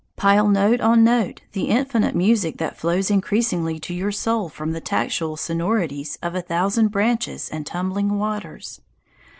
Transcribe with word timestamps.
Pile 0.15 0.47
note 0.47 0.81
on 0.81 1.03
note 1.03 1.41
the 1.51 1.65
infinite 1.65 2.15
music 2.15 2.57
that 2.57 2.75
flows 2.75 3.11
increasingly 3.11 3.77
to 3.81 3.93
your 3.93 4.11
soul 4.11 4.49
from 4.49 4.71
the 4.71 4.81
tactual 4.81 5.37
sonorities 5.37 6.17
of 6.23 6.33
a 6.33 6.41
thousand 6.41 6.87
branches 6.87 7.49
and 7.51 7.67
tumbling 7.67 8.17
waters. 8.17 8.81